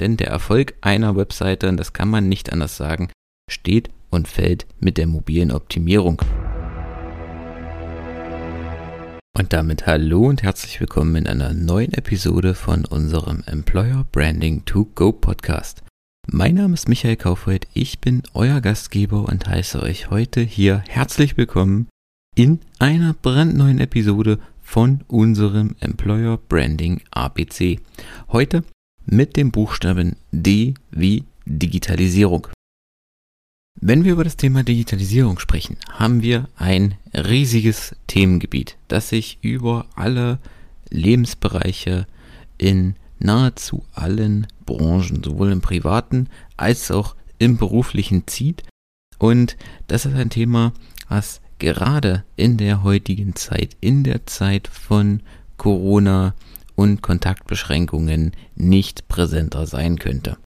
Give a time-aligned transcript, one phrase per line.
[0.00, 3.10] Denn der Erfolg einer Webseite, und das kann man nicht anders sagen,
[3.50, 6.22] steht und fällt mit der mobilen Optimierung.
[9.36, 14.86] Und damit hallo und herzlich willkommen in einer neuen Episode von unserem Employer Branding to
[14.94, 15.82] Go Podcast.
[16.26, 21.36] Mein Name ist Michael Kaufreuth, ich bin euer Gastgeber und heiße euch heute hier herzlich
[21.36, 21.88] willkommen
[22.36, 27.80] in einer brandneuen Episode von unserem Employer Branding ABC.
[28.28, 28.64] Heute
[29.10, 32.46] mit dem Buchstaben D wie Digitalisierung.
[33.80, 39.86] Wenn wir über das Thema Digitalisierung sprechen, haben wir ein riesiges Themengebiet, das sich über
[39.96, 40.38] alle
[40.90, 42.06] Lebensbereiche
[42.56, 48.62] in nahezu allen Branchen, sowohl im privaten als auch im beruflichen zieht.
[49.18, 49.56] Und
[49.88, 50.72] das ist ein Thema,
[51.08, 55.20] was gerade in der heutigen Zeit, in der Zeit von
[55.56, 56.34] Corona
[56.80, 60.38] und Kontaktbeschränkungen nicht präsenter sein könnte.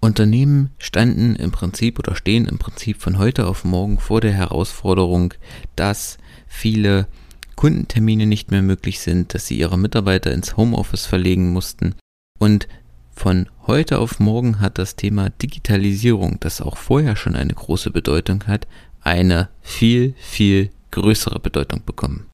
[0.00, 5.34] Unternehmen standen im Prinzip oder stehen im Prinzip von heute auf morgen vor der Herausforderung,
[5.76, 7.08] dass viele
[7.56, 11.94] Kundentermine nicht mehr möglich sind, dass sie ihre Mitarbeiter ins Homeoffice verlegen mussten
[12.38, 12.66] und
[13.14, 18.46] von heute auf morgen hat das Thema Digitalisierung, das auch vorher schon eine große Bedeutung
[18.46, 18.66] hat,
[19.02, 22.30] eine viel, viel größere Bedeutung bekommen.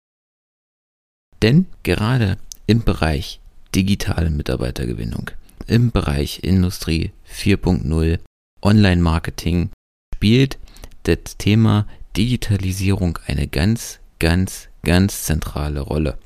[1.43, 2.39] Denn gerade
[2.69, 3.41] im Bereich
[3.75, 5.31] digitale Mitarbeitergewinnung,
[5.67, 8.21] im Bereich Industrie 4.0,
[8.63, 9.71] Online-Marketing
[10.15, 10.59] spielt
[11.05, 16.19] das Thema Digitalisierung eine ganz, ganz, ganz zentrale Rolle.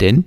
[0.00, 0.24] Denn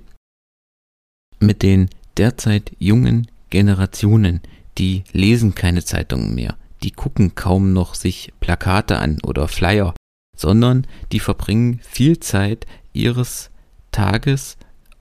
[1.40, 4.40] mit den derzeit jungen Generationen,
[4.78, 9.94] die lesen keine Zeitungen mehr, die gucken kaum noch sich Plakate an oder Flyer,
[10.34, 13.50] sondern die verbringen viel Zeit ihres
[13.92, 14.56] Tages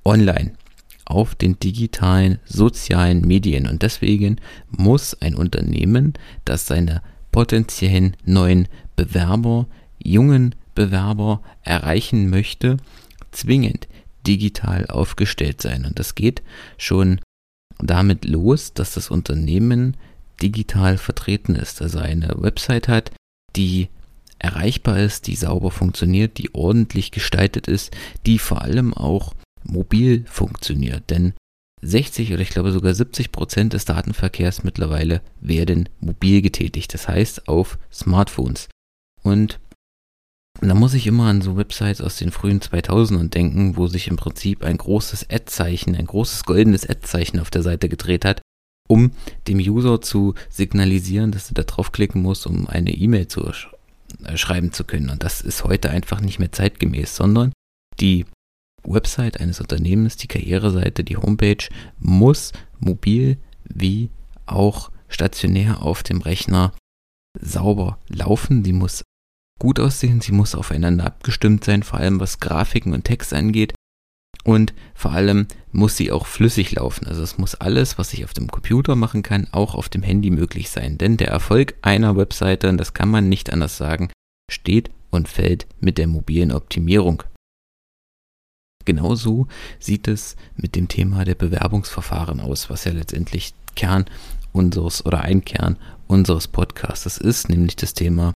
[0.10, 0.54] online
[1.06, 3.68] auf den digitalen sozialen Medien.
[3.68, 4.38] Und deswegen
[4.70, 6.14] muss ein Unternehmen,
[6.46, 7.02] das seine
[7.32, 12.78] potenziellen neuen Bewerber, jungen Bewerber erreichen möchte,
[13.32, 13.88] zwingend
[14.26, 15.86] digital aufgestellt sein.
[15.86, 16.42] Und das geht
[16.78, 17.20] schon
[17.80, 19.96] damit los, dass das Unternehmen
[20.42, 23.12] digital vertreten ist, also eine Website hat,
[23.56, 23.90] die
[24.38, 27.96] erreichbar ist, die sauber funktioniert, die ordentlich gestaltet ist,
[28.26, 29.34] die vor allem auch
[29.64, 31.10] mobil funktioniert.
[31.10, 31.34] Denn
[31.82, 37.48] 60 oder ich glaube sogar 70 Prozent des Datenverkehrs mittlerweile werden mobil getätigt, das heißt
[37.48, 38.68] auf Smartphones.
[39.24, 39.60] Und
[40.62, 44.18] da muss ich immer an so Websites aus den frühen 2000ern denken, wo sich im
[44.18, 48.42] Prinzip ein großes Ad-Zeichen, ein großes goldenes Ad-Zeichen auf der Seite gedreht hat
[48.90, 49.12] um
[49.48, 53.70] dem User zu signalisieren, dass er da draufklicken muss, um eine E-Mail zu sch
[54.26, 55.10] äh, schreiben zu können.
[55.10, 57.54] Und das ist heute einfach nicht mehr zeitgemäß, sondern
[58.00, 58.26] die
[58.84, 61.68] Website eines Unternehmens, die Karriereseite, die Homepage
[62.00, 64.10] muss mobil wie
[64.46, 66.74] auch stationär auf dem Rechner
[67.40, 68.64] sauber laufen.
[68.64, 69.04] Sie muss
[69.60, 73.74] gut aussehen, sie muss aufeinander abgestimmt sein, vor allem was Grafiken und Text angeht.
[74.46, 77.08] Und vor allem muss sie auch flüssig laufen.
[77.08, 80.30] Also es muss alles, was ich auf dem Computer machen kann, auch auf dem Handy
[80.30, 80.98] möglich sein.
[80.98, 84.10] Denn der Erfolg einer Webseite, und das kann man nicht anders sagen,
[84.50, 87.24] steht und fällt mit der mobilen Optimierung.
[88.90, 89.46] Genauso
[89.78, 94.06] sieht es mit dem Thema der Bewerbungsverfahren aus, was ja letztendlich Kern
[94.52, 95.78] unseres oder ein Kern
[96.08, 98.34] unseres Podcasts ist, nämlich das Thema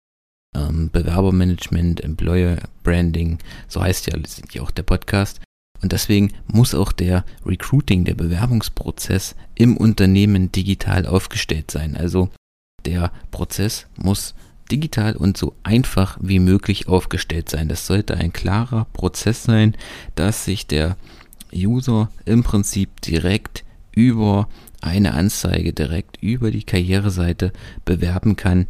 [0.56, 3.38] ähm, Bewerbermanagement, Employer Branding,
[3.68, 5.40] so heißt ja letztendlich auch der Podcast.
[5.82, 11.96] Und deswegen muss auch der Recruiting, der Bewerbungsprozess im Unternehmen digital aufgestellt sein.
[11.96, 12.28] Also
[12.84, 14.34] der Prozess muss
[14.70, 17.68] digital und so einfach wie möglich aufgestellt sein.
[17.68, 19.76] Das sollte ein klarer Prozess sein,
[20.14, 20.96] dass sich der
[21.54, 24.48] User im Prinzip direkt über
[24.80, 27.52] eine Anzeige, direkt über die Karriereseite
[27.84, 28.66] bewerben kann.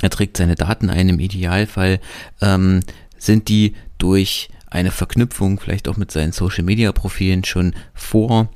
[0.00, 1.08] Er trägt seine Daten ein.
[1.08, 2.00] Im Idealfall
[2.40, 2.80] ähm,
[3.18, 8.48] sind die durch eine Verknüpfung vielleicht auch mit seinen Social Media Profilen schon vor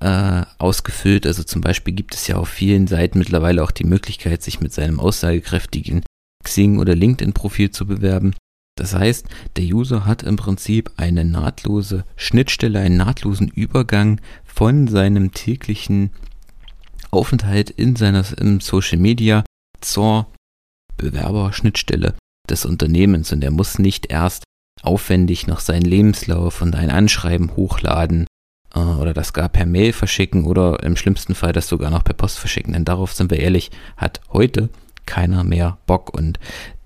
[0.00, 1.26] äh, ausgefüllt.
[1.26, 4.72] Also zum Beispiel gibt es ja auf vielen Seiten mittlerweile auch die Möglichkeit, sich mit
[4.72, 6.02] seinem aussagekräftigen
[6.42, 8.34] Xing oder LinkedIn Profil zu bewerben.
[8.76, 9.26] Das heißt,
[9.56, 16.10] der User hat im Prinzip eine nahtlose Schnittstelle, einen nahtlosen Übergang von seinem täglichen
[17.10, 19.44] Aufenthalt in seiner im Social Media
[19.80, 20.28] zur
[20.96, 22.14] Bewerberschnittstelle
[22.48, 24.44] des Unternehmens und er muss nicht erst
[24.82, 28.26] aufwendig noch seinen Lebenslauf und ein Anschreiben hochladen
[29.00, 32.38] oder das gar per Mail verschicken oder im schlimmsten Fall das sogar noch per Post
[32.38, 32.72] verschicken.
[32.72, 34.68] Denn darauf sind wir ehrlich, hat heute
[35.06, 36.38] keiner mehr Bock und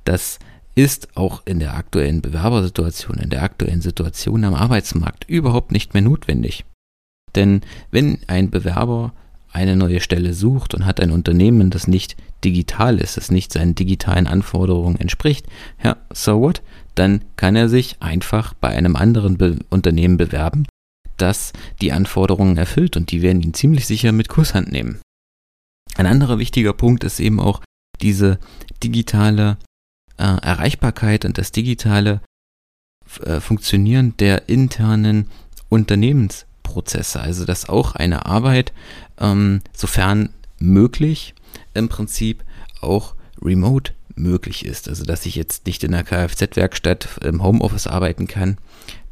[0.04, 0.38] das
[0.74, 6.02] ist auch in der aktuellen Bewerbersituation, in der aktuellen Situation am Arbeitsmarkt überhaupt nicht mehr
[6.02, 6.64] notwendig.
[7.34, 9.12] Denn wenn ein Bewerber
[9.52, 13.76] eine neue Stelle sucht und hat ein Unternehmen, das nicht digital ist, das nicht seinen
[13.76, 15.46] digitalen Anforderungen entspricht,
[15.82, 16.62] ja, so what?
[16.96, 20.66] Dann kann er sich einfach bei einem anderen Be Unternehmen bewerben,
[21.16, 25.00] das die Anforderungen erfüllt und die werden ihn ziemlich sicher mit Kusshand nehmen.
[25.96, 27.60] Ein anderer wichtiger Punkt ist eben auch
[28.00, 28.38] diese
[28.82, 29.58] digitale
[30.16, 32.20] äh, Erreichbarkeit und das digitale
[33.22, 35.30] äh, Funktionieren der internen
[35.68, 37.20] Unternehmensprozesse.
[37.20, 38.72] Also dass auch eine Arbeit,
[39.18, 41.34] ähm, sofern möglich,
[41.74, 42.44] im Prinzip
[42.80, 44.88] auch remote möglich ist.
[44.88, 48.58] Also dass ich jetzt nicht in der Kfz-Werkstatt im Homeoffice arbeiten kann.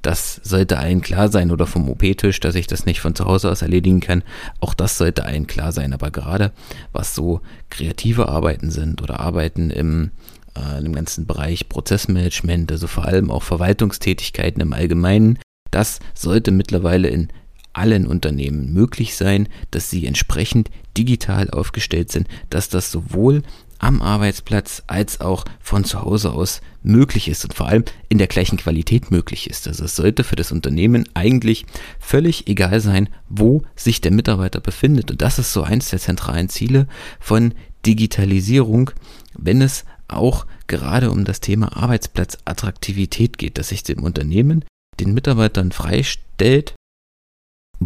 [0.03, 3.51] Das sollte allen klar sein oder vom OP-Tisch, dass ich das nicht von zu Hause
[3.51, 4.25] aus erledigen kann.
[4.61, 5.93] Auch das sollte allen klar sein.
[5.93, 6.53] Aber gerade
[6.93, 7.41] was so
[7.71, 10.11] kreative Arbeiten sind oder Arbeiten im
[10.57, 15.39] äh, im ganzen Bereich Prozessmanagement, also vor allem auch Verwaltungstätigkeiten im Allgemeinen.
[15.71, 17.29] Das sollte mittlerweile in
[17.73, 23.43] allen Unternehmen möglich sein, dass sie entsprechend digital aufgestellt sind, dass das sowohl
[23.83, 28.29] am Arbeitsplatz als auch von zu Hause aus möglich ist und vor allem in der
[28.29, 29.67] gleichen Qualität möglich ist.
[29.69, 31.67] Also es sollte für das Unternehmen eigentlich
[31.99, 35.11] völlig egal sein, wo sich der Mitarbeiter befindet.
[35.11, 36.87] Und das ist so eins der zentralen Ziele
[37.21, 38.91] von Digitalisierung,
[39.37, 44.65] wenn es auch gerade um das Thema Arbeitsplatzattraktivität geht, dass sich dem Unternehmen
[45.01, 46.75] den Mitarbeitern freistellt,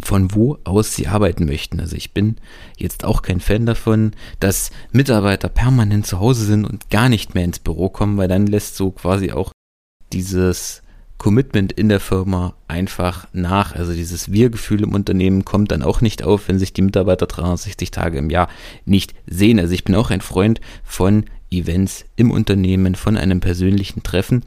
[0.02, 1.81] von wo aus sie arbeiten möchten.
[1.81, 2.37] Also ich bin
[2.76, 7.44] jetzt auch kein Fan davon, dass Mitarbeiter permanent zu Hause sind und gar nicht mehr
[7.44, 9.52] ins Büro kommen, weil dann lässt so quasi auch
[10.12, 10.82] dieses
[11.19, 13.75] Commitment in der Firma einfach nach.
[13.75, 17.90] Also dieses Wir-Gefühl im Unternehmen kommt dann auch nicht auf, wenn sich die Mitarbeiter 360
[17.90, 18.48] Tage im Jahr
[18.84, 19.58] nicht sehen.
[19.58, 24.44] Also ich bin auch ein Freund von Events im Unternehmen, von einem persönlichen Treffen,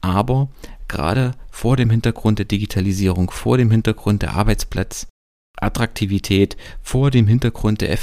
[0.00, 0.48] aber
[0.92, 7.98] gerade vor dem Hintergrund der Digitalisierung, vor dem Hintergrund der Arbeitsplatzattraktivität, vor dem Hintergrund der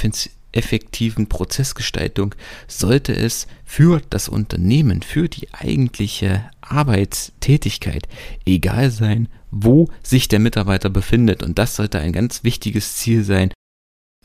[0.52, 2.34] effektiven Prozessgestaltung
[2.66, 8.08] sollte es für das Unternehmen, für die eigentliche Arbeitstätigkeit
[8.44, 11.44] egal sein, wo sich der Mitarbeiter befindet.
[11.44, 13.52] Und das sollte ein ganz wichtiges Ziel sein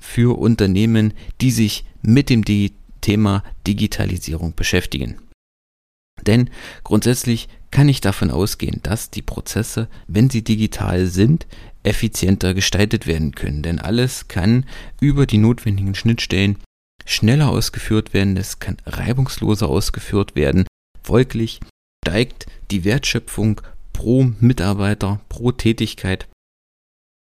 [0.02, 2.44] für Unternehmen, die sich mit dem
[3.02, 5.20] Thema Digitalisierung beschäftigen.
[6.26, 6.50] Denn
[6.84, 11.46] grundsätzlich kann ich davon ausgehen, dass die Prozesse, wenn sie digital sind,
[11.84, 13.64] effizienter gestaltet werden können.
[13.64, 14.64] Denn alles kann
[15.02, 16.58] über die notwendigen Schnittstellen
[17.06, 20.66] schneller ausgeführt werden, es kann reibungsloser ausgeführt werden.
[21.04, 21.60] Folglich
[22.06, 23.60] steigt die Wertschöpfung
[23.92, 26.30] pro Mitarbeiter, pro Tätigkeit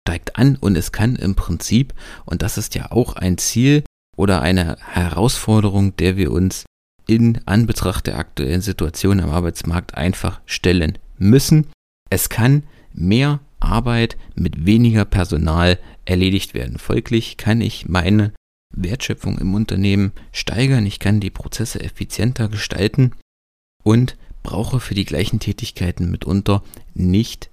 [0.07, 1.95] steigt an und es kann im Prinzip,
[2.27, 3.83] und das ist ja auch ein Ziel
[4.15, 6.67] oder eine Herausforderung, der wir uns
[7.07, 11.69] in Anbetracht der aktuellen Situation am Arbeitsmarkt einfach stellen müssen.
[12.11, 16.79] Es kann mehr Arbeit mit weniger Personal erledigt werden.
[16.79, 18.33] Folglich kann ich meine
[18.77, 23.13] Wertschöpfung im Unternehmen steigern, ich kann die Prozesse effizienter gestalten
[23.83, 26.63] und brauche für die gleichen Tätigkeiten mitunter
[26.95, 27.51] nicht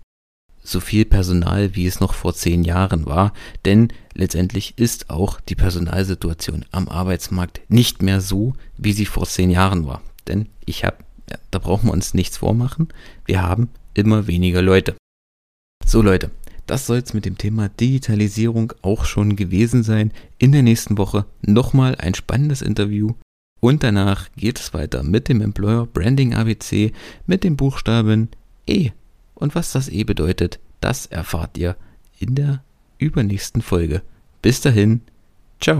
[0.64, 3.34] so viel Personal, wie es noch vor zehn Jahren war,
[3.66, 9.50] denn letztendlich ist auch die Personalsituation am Arbeitsmarkt nicht mehr so, wie sie vor zehn
[9.50, 10.02] Jahren war.
[10.28, 10.98] Denn ich habe,
[11.30, 12.90] ja, da brauchen wir uns nichts vormachen,
[13.26, 14.96] wir haben immer weniger Leute.
[15.86, 16.32] So Leute,
[16.68, 20.14] das soll es mit dem Thema Digitalisierung auch schon gewesen sein.
[20.38, 23.14] In der nächsten Woche nochmal ein spannendes Interview
[23.60, 26.94] und danach geht es weiter mit dem Employer Branding ABC
[27.26, 28.30] mit dem Buchstaben
[28.68, 28.92] E
[29.42, 31.76] und was das E bedeutet, das erfahrt ihr
[32.20, 32.64] in der
[32.98, 34.02] übernächsten Folge.
[34.42, 35.02] Bis dahin,
[35.60, 35.80] ciao.